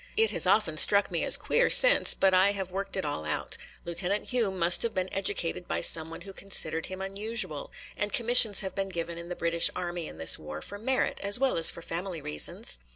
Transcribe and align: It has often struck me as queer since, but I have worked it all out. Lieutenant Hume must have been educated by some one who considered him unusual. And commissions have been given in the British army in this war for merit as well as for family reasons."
It 0.17 0.31
has 0.31 0.47
often 0.47 0.77
struck 0.77 1.11
me 1.11 1.23
as 1.23 1.37
queer 1.37 1.69
since, 1.69 2.15
but 2.15 2.33
I 2.33 2.53
have 2.53 2.71
worked 2.71 2.97
it 2.97 3.05
all 3.05 3.23
out. 3.23 3.55
Lieutenant 3.85 4.29
Hume 4.29 4.57
must 4.57 4.81
have 4.81 4.95
been 4.95 5.13
educated 5.13 5.67
by 5.67 5.81
some 5.81 6.09
one 6.09 6.21
who 6.21 6.33
considered 6.33 6.87
him 6.87 7.03
unusual. 7.03 7.71
And 7.95 8.11
commissions 8.11 8.61
have 8.61 8.73
been 8.73 8.89
given 8.89 9.19
in 9.19 9.29
the 9.29 9.35
British 9.35 9.69
army 9.75 10.07
in 10.07 10.17
this 10.17 10.39
war 10.39 10.59
for 10.63 10.79
merit 10.79 11.19
as 11.21 11.37
well 11.37 11.55
as 11.55 11.69
for 11.69 11.83
family 11.83 12.19
reasons." 12.19 12.79